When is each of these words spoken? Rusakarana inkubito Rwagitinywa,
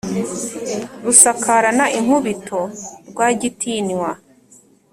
Rusakarana 1.05 1.85
inkubito 1.99 2.59
Rwagitinywa, 3.09 4.09